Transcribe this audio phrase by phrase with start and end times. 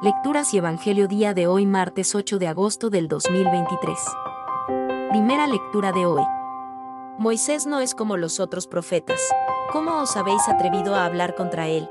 [0.00, 3.98] Lecturas y Evangelio día de hoy martes 8 de agosto del 2023.
[5.10, 6.22] Primera lectura de hoy.
[7.18, 9.20] Moisés no es como los otros profetas.
[9.72, 11.90] ¿Cómo os habéis atrevido a hablar contra él?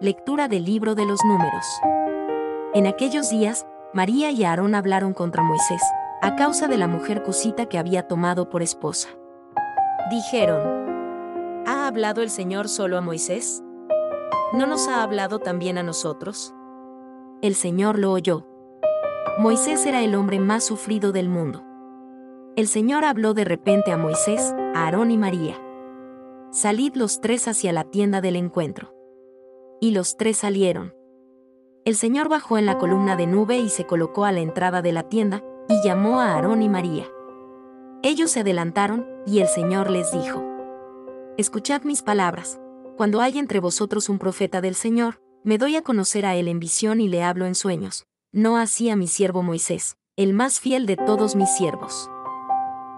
[0.00, 1.64] Lectura del libro de los números.
[2.74, 5.82] En aquellos días, María y Aarón hablaron contra Moisés,
[6.22, 9.10] a causa de la mujer cusita que había tomado por esposa.
[10.10, 13.62] Dijeron, ¿ha hablado el Señor solo a Moisés?
[14.54, 16.52] ¿No nos ha hablado también a nosotros?
[17.42, 18.46] El Señor lo oyó.
[19.36, 21.64] Moisés era el hombre más sufrido del mundo.
[22.54, 25.60] El Señor habló de repente a Moisés, a Aarón y María.
[26.52, 28.94] Salid los tres hacia la tienda del encuentro.
[29.80, 30.94] Y los tres salieron.
[31.84, 34.92] El Señor bajó en la columna de nube y se colocó a la entrada de
[34.92, 37.06] la tienda, y llamó a Aarón y María.
[38.04, 40.44] Ellos se adelantaron, y el Señor les dijo,
[41.38, 42.60] Escuchad mis palabras,
[42.96, 46.60] cuando hay entre vosotros un profeta del Señor, me doy a conocer a él en
[46.60, 48.04] visión y le hablo en sueños.
[48.32, 52.08] No así a mi siervo Moisés, el más fiel de todos mis siervos.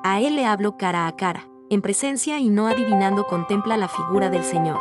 [0.05, 4.29] A él le hablo cara a cara, en presencia y no adivinando contempla la figura
[4.31, 4.79] del Señor.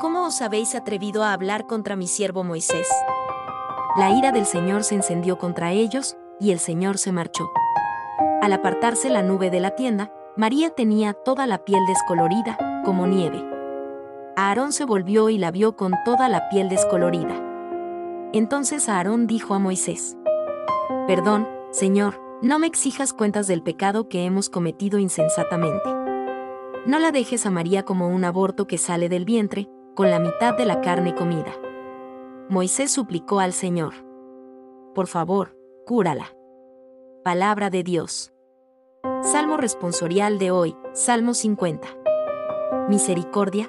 [0.00, 2.88] ¿Cómo os habéis atrevido a hablar contra mi siervo Moisés?
[3.96, 7.50] La ira del Señor se encendió contra ellos, y el Señor se marchó.
[8.42, 13.57] Al apartarse la nube de la tienda, María tenía toda la piel descolorida, como nieve.
[14.40, 17.42] Aarón se volvió y la vio con toda la piel descolorida.
[18.32, 20.16] Entonces Aarón dijo a Moisés,
[21.08, 25.88] Perdón, Señor, no me exijas cuentas del pecado que hemos cometido insensatamente.
[26.86, 30.56] No la dejes a María como un aborto que sale del vientre, con la mitad
[30.56, 31.52] de la carne comida.
[32.48, 33.94] Moisés suplicó al Señor.
[34.94, 36.32] Por favor, cúrala.
[37.24, 38.32] Palabra de Dios.
[39.20, 41.88] Salmo responsorial de hoy, Salmo 50.
[42.88, 43.68] Misericordia,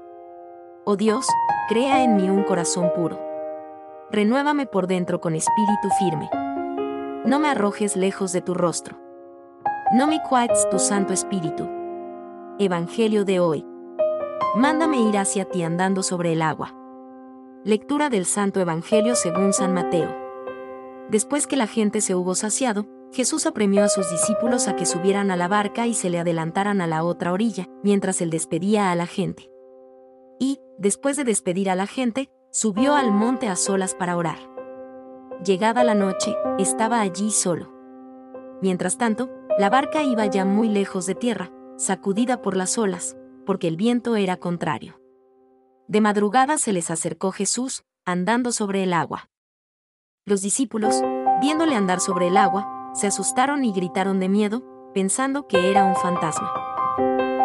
[0.83, 1.27] Oh Dios,
[1.69, 3.19] crea en mí un corazón puro.
[4.09, 6.27] Renuévame por dentro con espíritu firme.
[7.23, 8.97] No me arrojes lejos de tu rostro.
[9.93, 11.69] No me cuates tu santo espíritu.
[12.57, 13.63] Evangelio de hoy.
[14.55, 16.73] Mándame ir hacia ti andando sobre el agua.
[17.63, 20.09] Lectura del Santo Evangelio según San Mateo.
[21.09, 25.29] Después que la gente se hubo saciado, Jesús apremió a sus discípulos a que subieran
[25.29, 28.95] a la barca y se le adelantaran a la otra orilla, mientras él despedía a
[28.95, 29.50] la gente
[30.41, 34.39] y, después de despedir a la gente, subió al monte a solas para orar.
[35.45, 37.71] Llegada la noche, estaba allí solo.
[38.59, 43.15] Mientras tanto, la barca iba ya muy lejos de tierra, sacudida por las olas,
[43.45, 44.99] porque el viento era contrario.
[45.87, 49.29] De madrugada se les acercó Jesús, andando sobre el agua.
[50.25, 51.03] Los discípulos,
[51.39, 54.63] viéndole andar sobre el agua, se asustaron y gritaron de miedo,
[54.95, 56.51] pensando que era un fantasma.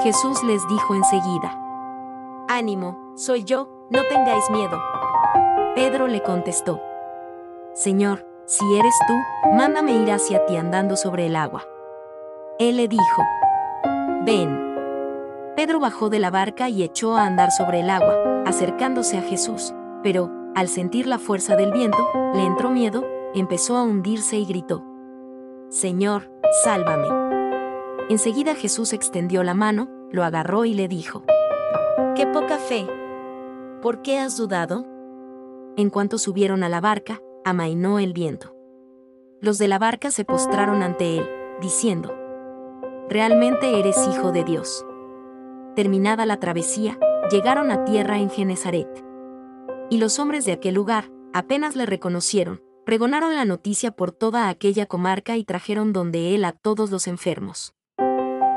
[0.02, 1.62] Jesús les dijo enseguida,
[2.56, 4.82] Ánimo, soy yo, no tengáis miedo.
[5.74, 6.80] Pedro le contestó,
[7.74, 9.12] Señor, si eres tú,
[9.52, 11.66] mándame ir hacia ti andando sobre el agua.
[12.58, 13.22] Él le dijo,
[14.24, 14.74] Ven.
[15.54, 19.74] Pedro bajó de la barca y echó a andar sobre el agua, acercándose a Jesús,
[20.02, 21.98] pero, al sentir la fuerza del viento,
[22.32, 24.82] le entró miedo, empezó a hundirse y gritó,
[25.68, 26.32] Señor,
[26.64, 27.08] sálvame.
[28.08, 31.22] Enseguida Jesús extendió la mano, lo agarró y le dijo,
[32.16, 32.86] ¡Qué poca fe!
[33.82, 34.86] ¿Por qué has dudado?
[35.76, 38.56] En cuanto subieron a la barca, amainó el viento.
[39.42, 41.28] Los de la barca se postraron ante él,
[41.60, 42.16] diciendo,
[43.10, 44.86] Realmente eres hijo de Dios.
[45.74, 46.98] Terminada la travesía,
[47.30, 49.04] llegaron a tierra en Genezaret.
[49.90, 54.86] Y los hombres de aquel lugar, apenas le reconocieron, pregonaron la noticia por toda aquella
[54.86, 57.74] comarca y trajeron donde él a todos los enfermos.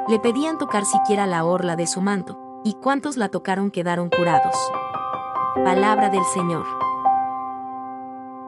[0.08, 4.56] Le pedían tocar siquiera la orla de su manto, y cuantos la tocaron quedaron curados.
[5.64, 6.66] Palabra del Señor.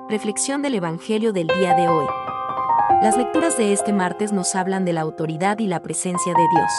[0.10, 2.06] Reflexión del Evangelio del día de hoy.
[3.02, 6.72] Las lecturas de este martes nos hablan de la autoridad y la presencia de Dios.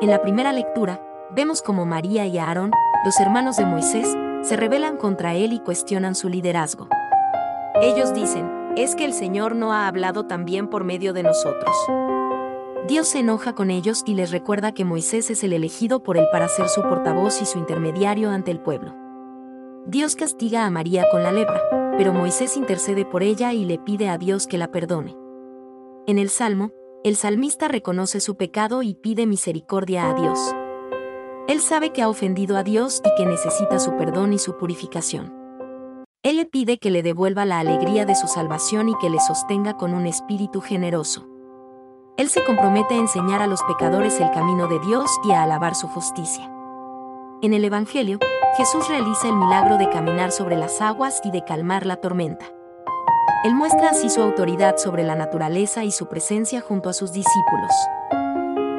[0.00, 2.70] En la primera lectura, vemos como María y Aarón,
[3.04, 6.88] los hermanos de Moisés, se rebelan contra él y cuestionan su liderazgo.
[7.82, 11.76] Ellos dicen, es que el Señor no ha hablado también por medio de nosotros.
[12.90, 16.26] Dios se enoja con ellos y les recuerda que Moisés es el elegido por él
[16.32, 18.92] para ser su portavoz y su intermediario ante el pueblo.
[19.86, 21.62] Dios castiga a María con la lepra,
[21.96, 25.16] pero Moisés intercede por ella y le pide a Dios que la perdone.
[26.08, 26.72] En el Salmo,
[27.04, 30.52] el salmista reconoce su pecado y pide misericordia a Dios.
[31.46, 35.32] Él sabe que ha ofendido a Dios y que necesita su perdón y su purificación.
[36.24, 39.76] Él le pide que le devuelva la alegría de su salvación y que le sostenga
[39.76, 41.29] con un espíritu generoso.
[42.20, 45.74] Él se compromete a enseñar a los pecadores el camino de Dios y a alabar
[45.74, 46.52] su justicia.
[47.40, 48.18] En el Evangelio,
[48.58, 52.44] Jesús realiza el milagro de caminar sobre las aguas y de calmar la tormenta.
[53.42, 57.72] Él muestra así su autoridad sobre la naturaleza y su presencia junto a sus discípulos.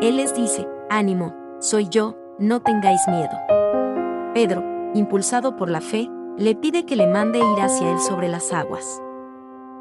[0.03, 3.35] Él les dice, ánimo, soy yo, no tengáis miedo.
[4.35, 4.63] Pedro,
[4.93, 9.01] impulsado por la fe, le pide que le mande ir hacia él sobre las aguas.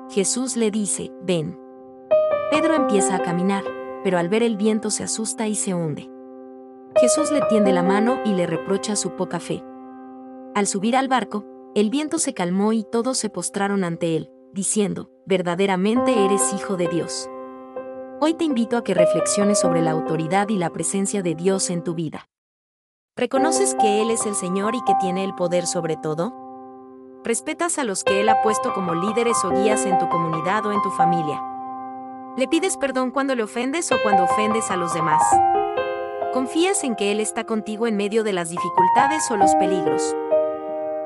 [0.09, 1.70] Jesús le dice, ven.
[2.51, 3.63] Pedro empieza a caminar,
[4.03, 6.11] pero al ver el viento se asusta y se hunde.
[7.01, 9.63] Jesús le tiende la mano y le reprocha su poca fe.
[10.57, 11.45] Al subir al barco,
[11.77, 16.89] el viento se calmó y todos se postraron ante él, diciendo, verdaderamente eres hijo de
[16.89, 17.31] Dios.
[18.21, 21.85] Hoy te invito a que reflexiones sobre la autoridad y la presencia de Dios en
[21.85, 22.29] tu vida.
[23.17, 26.35] ¿Reconoces que Él es el Señor y que tiene el poder sobre todo?
[27.23, 30.73] ¿Respetas a los que Él ha puesto como líderes o guías en tu comunidad o
[30.73, 31.41] en tu familia?
[32.37, 35.21] ¿Le pides perdón cuando le ofendes o cuando ofendes a los demás?
[36.33, 40.15] ¿Confías en que Él está contigo en medio de las dificultades o los peligros?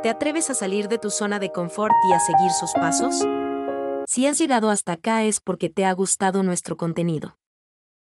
[0.02, 3.24] ¿Te atreves a salir de tu zona de confort y a seguir sus pasos?
[4.06, 7.38] Si has llegado hasta acá es porque te ha gustado nuestro contenido.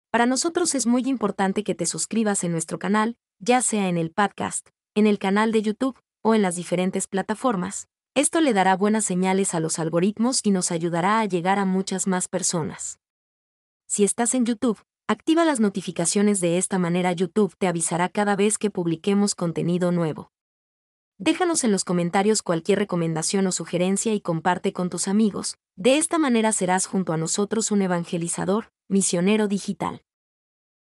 [0.09, 4.11] Para nosotros es muy importante que te suscribas en nuestro canal, ya sea en el
[4.11, 7.89] podcast, en el canal de YouTube o en las diferentes plataformas.
[8.15, 12.07] Esto le dará buenas señales a los algoritmos y nos ayudará a llegar a muchas
[12.07, 13.00] más personas.
[13.91, 18.57] Si estás en YouTube, Activa las notificaciones de esta manera YouTube te avisará cada vez
[18.57, 20.31] que publiquemos contenido nuevo.
[21.17, 25.57] Déjanos en los comentarios cualquier recomendación o sugerencia y comparte con tus amigos.
[25.75, 30.01] De esta manera serás junto a nosotros un evangelizador, misionero digital.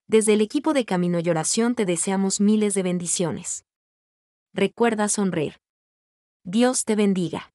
[0.09, 3.63] Desde el equipo de Camino y Oración te deseamos miles de bendiciones.
[4.53, 5.61] Recuerda sonreír.
[6.43, 7.53] Dios te bendiga.